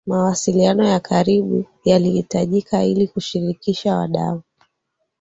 [0.07, 4.41] Mawasiliano ya karibu yalihitajika ili kushirikisha wadau